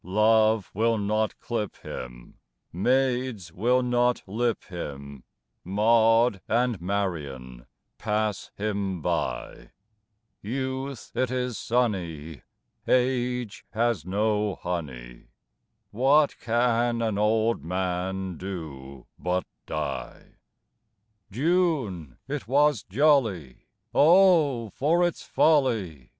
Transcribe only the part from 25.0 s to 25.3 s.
its